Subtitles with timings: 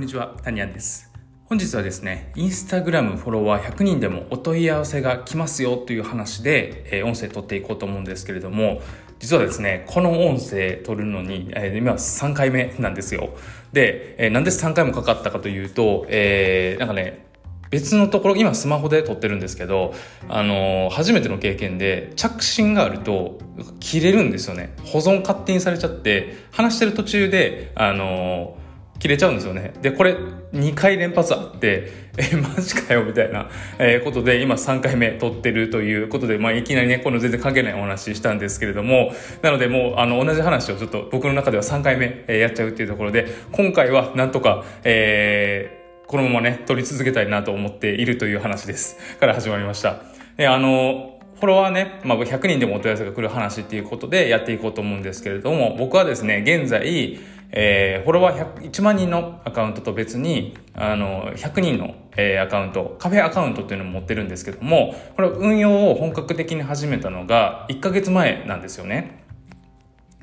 [0.00, 1.12] こんにちは、タニアです。
[1.44, 8.80] 本日はですね、インスタグラムフォロワー100人でもお問い合わせが来ますよという話で、え音声取っていこうと思うんですけれども、
[9.18, 13.36] 実はですね、この音声取るのに、え今3回目なんですよ。
[13.74, 17.26] で、えーなんで3回もかかったかというと、えーなんかね、
[17.68, 19.92] 別のところ今スマホで撮ってるんですけど、
[20.30, 23.38] あのー初めての経験で着信があると
[23.80, 28.56] 切れるんですよね保存勝手にされちゃって話してる途中で、あの
[29.00, 30.16] 切れちゃうんですよねでこれ
[30.52, 48.96] 2回連発あってえマジかよみたいな、えーことで今3回目撮ってるということで、まあ、いきなりねこの全然関係ないお話したんですけれどもなのでもうあの同じ話をちょっと僕の中では3回目、えーやっちゃうっていうところで今回はなんとか、えーこのままね、撮り続けたいなと思っているという話です。
[49.20, 50.02] から始まりました。
[50.36, 57.20] で、あの、フォロワーね、まあ、100人でもお問い合わせが来る話っていうことでやっていこうと思うんですけれども、僕はですね、現在、
[57.52, 69.24] えーフォロワー100 1万人のアカウントと別に、あの、100人の、えーアカウント、カフェアカウントっていうのを持ってるんですけども、これ運用を本格的に始めたのが1ヶ月前なんですよね。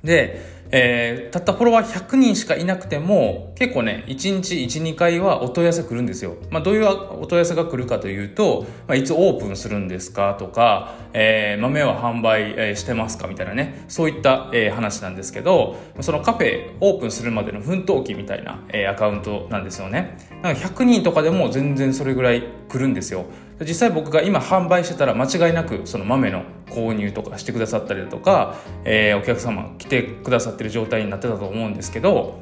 [0.03, 6.35] で、えーたったフォロワー100人しかいなくても、結構ね、1日1、2回はお問い合わせ来るんですよ。
[6.49, 10.35] まあ、どういうお問い合わせが来るかというと、まあ、いつオープンするんですか？
[10.39, 13.27] とか、えー豆は販売えーしてますか？
[13.27, 20.17] みたいなね、そういった、えー話なんですけど、そのカフェオープンするまでの奮闘期みたいな、えーアカウントなんですよね。
[20.41, 23.25] だか100人とかでも全然それぐらい来るんですよ。
[23.61, 32.41] 実際僕が今販売してたら間違いなくその豆の購入とかしてくださったりだとか、えーお客様来てくださってる状態になってたと思うんですけど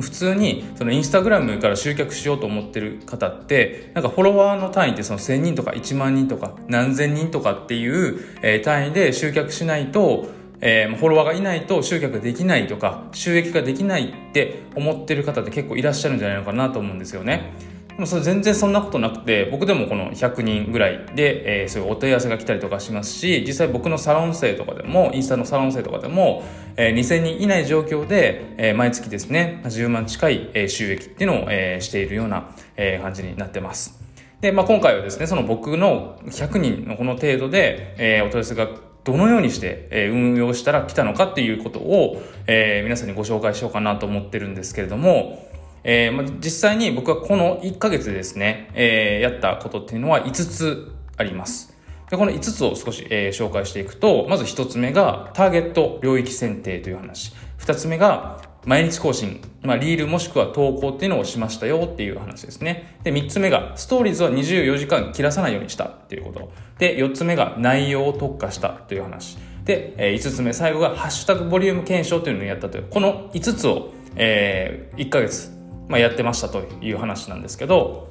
[0.00, 10.26] 普通にそのインスタグラムから集客しようと思ってる方ってなんかフォロワーの単位ってその1000人とか1万人とか何千人とかっていう、え単位で集客しないと
[10.60, 17.52] えーフォロワーがいないと集客できないとか収益ができないって思ってる方って結構いらっしゃるんじゃないのかなと思うんですよね。
[17.96, 26.44] でもそれ全然そんなことなくて僕でもこの100人ぐらいで、えーそういうお問い合わせが来たりとかしますし実際僕のサロン生とかでもインスタのサロン生とかでも、
[26.76, 33.98] えー2000人以内状況で、えー毎月ですね10万近い、えー収益っていうのを、えーしているような、えー感じになってます。
[34.42, 38.68] で、まあ、今回はですね、その僕の100人のこの程度で、えーお問い合わせが
[39.04, 45.45] どのようにして、えー運用したら来たのかっていうことを、えー皆さんにご紹介しようかなと思ってるんですけれども、
[45.88, 51.78] えーまあ、実際に僕はこの1ヶ月でですね、えーやったことっていうのは5つあります。
[52.10, 57.32] で、この5つを少し、えー紹介していくと、まず1つ目がターゲット領域選定という話。
[57.60, 62.98] 2つ目が毎日更新、まあ、リールもしくは投稿っていうのをしましたよっていう話ですね。
[63.04, 66.52] で、3つ目がストーリーズは24時間切らさないようにしたっていうこと。
[66.78, 69.38] で、4つ目が内容を特化したという話。
[69.64, 75.55] で、え5つ目、最後がハッシュタグボリューム検証というのをやったという、この5つを、え1ヶ月、
[75.88, 78.10] まあ、やってましたという話なんですけど、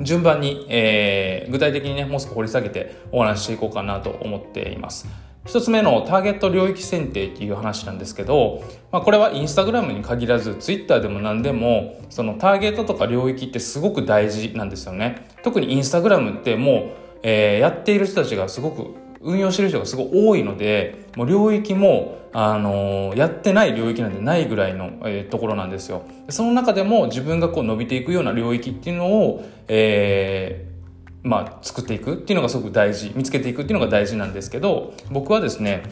[0.00, 5.06] 順番に、えー具体的にね、もう少し掘り下げてお話ししていこうかなと思っています。
[5.46, 15.28] 一つ目のターゲット領域選定っていう話なんですけど、まあ、これはインスタグラムに限らず、ツイッターでも何でも、そのターゲットとか領域ってすごく大事なんですよね。
[15.42, 16.90] 特にインスタグラムってもう、
[17.22, 26.02] えーやっている人たちがすごく運用してる人がすごい多いので、もう領域も、あのーやってない領域なんてないぐらいの、えーところなんですよ。
[26.28, 30.74] その中でも自分がこう伸びていくような領域っていうのを、えー
[31.24, 35.84] まあ、作っていくっていうのがすごく大事、見つけていくっていうのが大事なんですけど、僕はですね、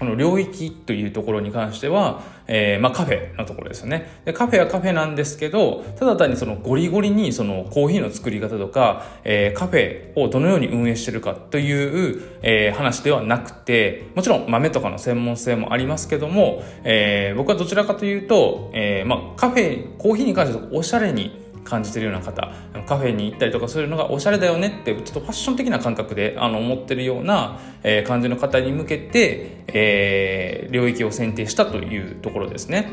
[0.00, 4.10] この領域というところに関しては、えーまあカフェのところですよね。
[4.24, 22.52] で、カフェはカフェなんですけど、ただ単にそのゴリゴリにそのコーヒーの作り方とか、えーカフェをどのように運営してるかという、えー話ではなくて、もちろん豆とかの専門性もありますけども、え僕はどちらかというと、えまあカフェ、コーヒーに関してはおしゃれに感じてるような方
[22.86, 32.90] カフェに行ったりとかするのがおしゃれだよねってちょっとファッション的な感覚であの思ってるような、え感じの方に向けて、えー領域を選定したというところですね。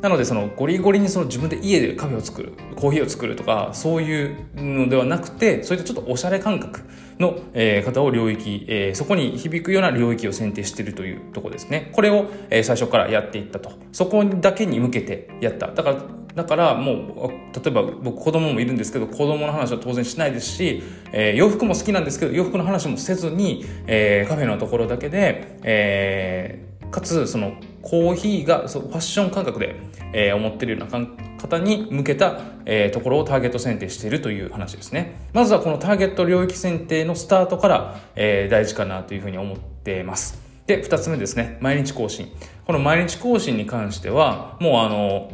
[0.00, 6.82] なのでそのゴリゴリにその自分で家でカフェを作るコーヒーを作るとかそういうのではなくてそういったちょっとおしゃれ感覚
[7.18, 11.90] の、えー方を領域、えーそこに響くような領域を選定しているというところですね。
[11.92, 13.72] これを、えー最初からやっていったと。
[13.92, 15.68] そこだけに向けてやった。
[15.68, 16.02] だから
[16.34, 20.82] だからもう例えば僕子供もいるんですけど子供の話は当然しないですし、
[21.12, 29.74] えー洋服も好きなんですけど洋服の話もせずに、えーカフェのところだけで、えーかつそのコーヒーがファッション感覚で、
[30.12, 31.06] えー思ってるような
[31.38, 35.16] 方に向けた、えーところをターゲット選定しているという話ですね。
[35.32, 40.40] まずはこのターゲット領域選定のスタートから、えー大事かなというふうに思っています。
[40.68, 41.58] で、2つ目ですね。
[41.60, 42.28] 毎日更新。
[42.64, 45.32] この毎日更新に関しては、もうあの、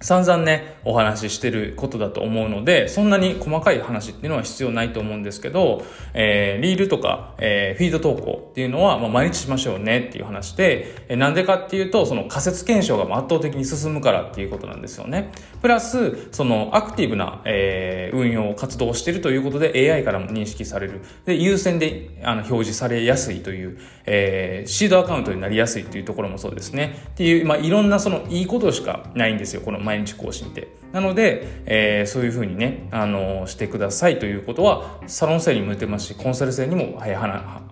[0.00, 5.84] 散々ね、お話ししてることだと思うので、そんなに細かい話っていうのは必要ないと思うんですけど、
[6.14, 15.32] えー、リールとか、えー、フィード投稿っていうのは、まあ、毎日しましょうねっていう話で、えー、なんでかっていうと、その仮説検証が圧倒的に進むからっていうことなんですよね。
[15.60, 21.00] プラス、そのアクティブな、えー、運用活動をしているということで AI からも認識される。
[21.24, 27.04] で、優先であの表示されやすいという、えー、シードアカウントになりやすいというところもそうですね。
[27.08, 30.68] っていう、まあ、いろんなそのいいことしかないんですよ、この毎日更新って。
[30.92, 37.14] なので、えー、そういうふうにね、あのしてくださいということは、サロン生に向いてますし、コンサル生にも、はい、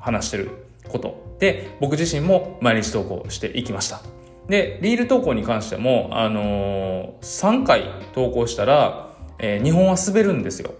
[0.00, 0.50] 話してる
[0.88, 4.00] ことで、僕自身も毎日投稿していきました。
[4.48, 7.82] で、リール投稿に関しても、あのー、3回
[8.14, 10.72] 投稿したら、えー、2本は滑るんですよ。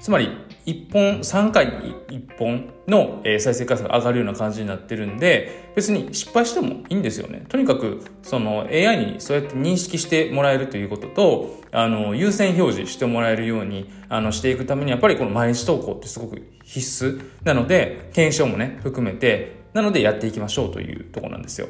[0.00, 0.30] つまり、
[0.68, 7.46] 1本、3回に1本の再生回数が上がるような感じになってるんで、別に失敗してもいいんですよね。
[7.48, 21.68] とにかく、その AI にそうやって認識してもらえるということと、あの、優先表示してもらえるように、あの、していくために、やっぱりこの毎日投稿ってすごく必須なので、検証もね、含めて、なのでやっていきましょうというとこなんですよ。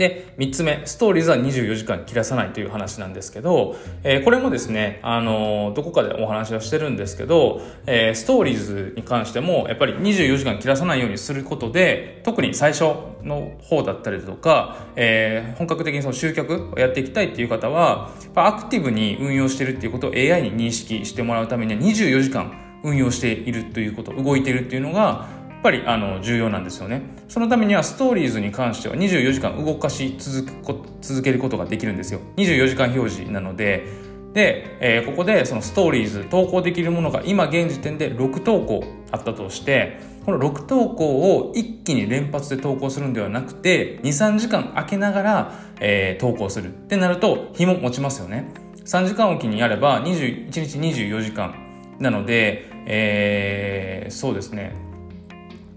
[0.00, 22.50] で、3つ目、ストーリーズは24時間切らさないという話なんですけど、えー、これもですね、あのー、どこかでお話はしてるんですけど、えー、ストーリーズに関しても、やっぱり24時間切らさないようにすることで、特に最初の方だったりとか、えー、本格的にその集客をやっていきたいっていう方は、アクティブに運用してるっていうことを AI に認識してもらうためには24時間
[22.82, 25.28] 運用しているということ、動いているっていうのが、
[25.62, 27.02] ぱりあの重要なんですよね。
[27.28, 32.20] そのためにはストーリーズに関しては24時間動かし続けることができるんですよ。
[32.36, 33.86] 24時間表示なので、
[34.32, 48.48] で、えー、ここでそのストーリーズ投稿できるものが今現時点で6投稿あったとして、この6投稿を一気に連発で投稿するんではなくて、2、3時間空けながら、えー、投稿するってなると日も持ちますよね。
[48.84, 51.54] 3時間おきにやれば21日24時間
[51.98, 54.89] なので、えー、そうですね。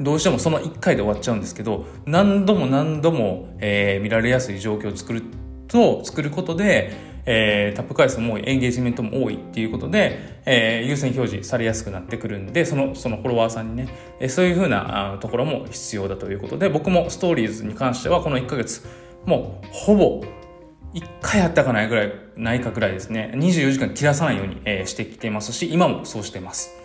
[0.00, 5.22] どうしてもその1回で終わっちゃうんですけど何度も何度も、えー、見られやすい状況を作る
[5.68, 6.92] と作ることで、
[7.26, 13.88] えー、タップ回数も多いエンゲージメントも多いっていうことで、えー、優先表示されやすくなってくるんでそのそのフォロワーさんにね、
[14.20, 18.86] え、そういうふうなところも必要だということで僕もストーリーズに関してはこの1ヶ月
[19.26, 20.22] もうほぼ
[20.94, 26.79] 1回あったかないぐらいないかぐらいですね24時間切らさないように、え、してきてますし今もそうしてます。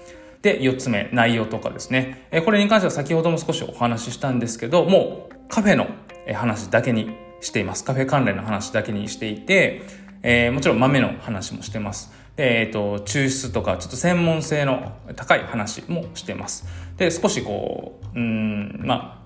[0.46, 2.28] で、4つ目、内容とかですね。
[2.46, 5.88] これに関しては先ほども少しお話ししたんですけど、もうカフェの
[6.36, 7.10] 話だけに
[7.42, 7.84] しています。
[7.84, 9.82] カフェ関連の話だけにしていて、
[10.22, 12.12] えー、もちろん豆の話もしてます。
[12.36, 16.68] で、えっ、ー、と、抽出とか、ちょっと専門性の高い話もしてます。
[16.98, 19.26] で、少しこう、うん、ま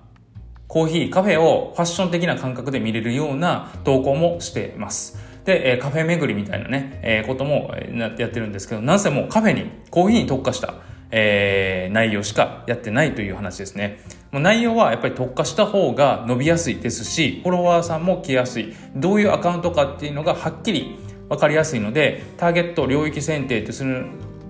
[0.68, 5.18] コーヒー、カフェをファッション的な感覚で見れるような投稿もしてます。
[5.44, 10.76] で、えカフェ巡りみたいなね、えこともやってるんですけど、なんせもうカフェに、コーヒーに特化した
[11.10, 14.00] えー、内容しかやってないという話ですね。
[14.30, 18.74] もう内容はやっぱり特化した方が伸びやすいですし、フォロワーさんも来やすい。
[18.94, 20.98] どういうアカウントかっていうのがはっきり
[21.28, 24.06] 分かりやすいので、ターゲット領域選定ってする、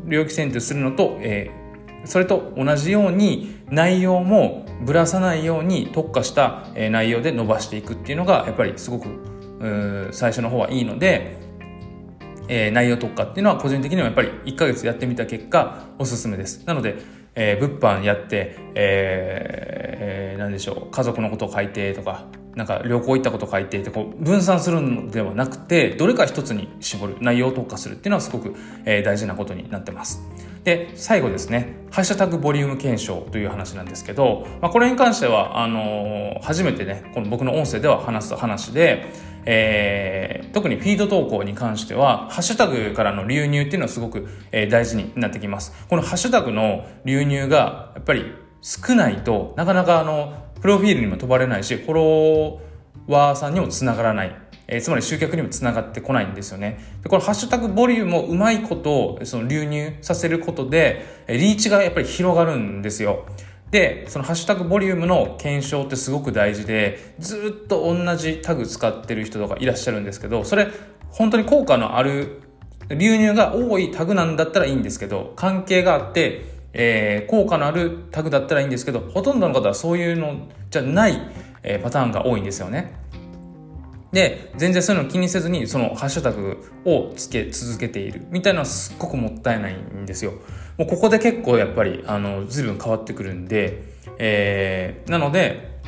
[0.06, 11.36] 領域選定するのと、えー、それと同じように内容もぶらさないように特化した内容で伸ばしていくっていうのがやっぱりすごく最初の方はいいので
[12.50, 16.66] えー、内容特化っていうのは個人的にはやっぱり1ヶ月やってみた結果おすすめです。
[16.66, 16.96] なので、
[17.36, 22.26] えー、物販やって、えー、何でしょう、家族のことを書いてとか、
[22.56, 30.20] なんか旅行行ったこと書いてってこう分散するのではなくて、どれか一つに絞る、内容を特化するっていうのはすごく、え、大事なことになってます。
[30.64, 39.06] で、最後ですね、ハッシュタグボリューム検証という話なんですけど、まあ、これに関しては、あの、初めてね、この僕の音声では話す話で、
[39.46, 45.72] えー、特にフィード投稿に関しては、ハッシュタグからの流入っていうのはすごく、えー、大事になってきます。
[45.88, 48.24] このハッシュタグの流入が、やっぱり
[48.62, 52.60] 少ないとなかなかあのプロフィールにも飛ばれないし、フォロ
[53.06, 54.36] ワーさんにもつながらない。
[54.72, 56.78] えー、つまり集客にもつながってこないんですよね。
[57.02, 63.26] で、このハッシュタグボリュームをうまいことをその流入させることで、リーチがやっぱり広がるんですよ。
[63.70, 70.68] で、そのハッシュタグボリュームの検証ってすごく大事で、ずっと同じタグ使ってる人とかいらっしゃるんですけど、それ
[71.10, 72.42] 本当に効果のある
[72.88, 81.20] 流入が多いタグなんだったらいいんですけど、関係があって、えー、効果のあるタグだったらいいんですけど、ほとんどの方はそういうのじゃない、
[81.62, 82.92] えー、パターンが多いんですよね。
[84.12, 90.32] で、全然そういうの気にせずに、そのハッシュタグをつけ続けているみたいなのはすっごくもったいないんですよ。
[90.80, 93.82] もうここで結構やっぱり、あの、随分変わってくるんで、
[94.16, 95.78] えー、なので、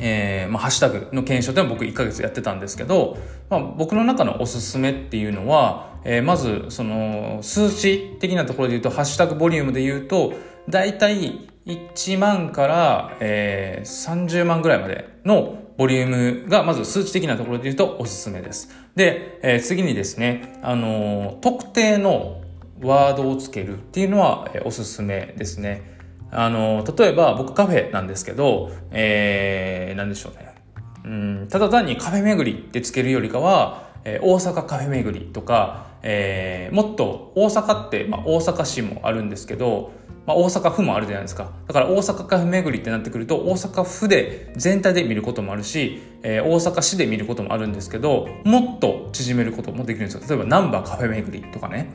[0.00, 3.18] えー、まあ、ハッシュタグの検証っていうのは僕1ヶ月やってたんですけど、
[3.50, 10.32] まあ、僕の中のおすすめっていうのは、えー、まず、その、数値的なところで言うと、ハッシュタグボリュームで言うと、
[10.70, 18.70] だいたい1万から、えー、30万ぐらいまでのボリュームが、まず数値的なところで言うとおすすめです。
[18.96, 22.41] で、えー、次にですね、あのー、特定の
[22.82, 25.82] ワードをつけるっていうのは、え、おすすめですね。
[26.30, 30.54] あの、例えば僕カフェなんですけど、えー、なんでしょうね。
[31.04, 39.92] うん、ただ単にカフェ巡りってつけるよりかは、えー、大阪カフェ巡りとか、えー、もっと大阪って、まあ、大阪市もあるんですけど、
[40.26, 41.50] まあ、大阪府もあるじゃないですか。
[41.66, 50.22] だから大阪カフェ巡りってなってくると、大阪府で全体で見ることもあるし、えー、大阪市で見ることもあるんですけど、もっと縮めることもできるんですよ。
[50.28, 51.92] 例えば、ナンバーカフェ巡りとかね。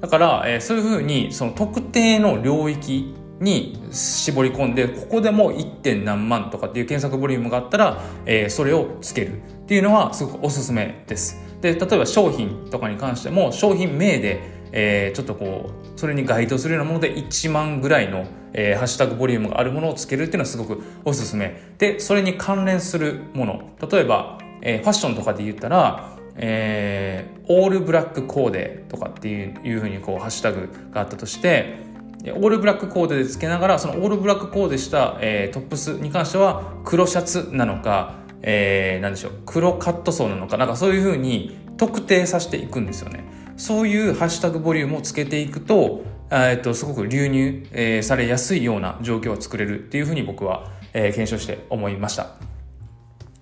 [0.00, 5.64] だから、えー、そういうふうに、その特定の領域に絞り込んで、ここでも 1.
[5.76, 11.40] 点何万とかっていう検索ボリュームがあったら、えー、それをつけるっていうのはすごくおすすめです。
[11.60, 14.40] で、例えば商品とかに関しても、商品名で、
[14.72, 21.60] えー、ちょっとこう、それに該当するようなもので1万ぐらいの、えー、ハッシュタグボリュームがあるものをつけるっていうのはすごくおすすめ。
[21.78, 23.70] で、それに関連するもの。
[23.90, 31.84] 例えば、えー、ファッションとかで言ったら、えー、オールブラックコーデとかっていういうふうにこうハッシュタグがあったとして、
[32.24, 43.24] オールブラックコーデでつけながら、そのオールブラックコーデした、えー、トップスに関しては黒シャツなのか、えー、なんでしょう、黒カットソーなのか、なんかそういうふうに特定させていくんですよね。
[43.56, 52.55] そういうハッシュタグボリュームをつけていくと、えっと、すごく流入、えー、されやすいような状況を作れるっていうふうに僕は、えー、検証して思いました。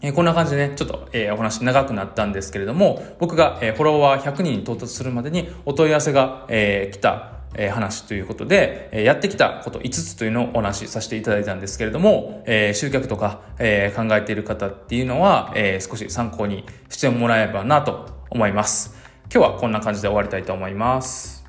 [0.07, 18.95] え、こんな感じでね、ちょっと、え、お話長くなったんですけれども、僕が、え、フォロワー100人に到達するまでにお問い合わせが、え、来た、え、話ということで、え、やってきたこと5つというのをお話しさせていただいたんですけれども、え、集客とか、え、考えている方っていうのは、え、少し参考にしてもらえばなと思います。
[19.33, 21.44] 今日はこんな感じで終わりたいと思います。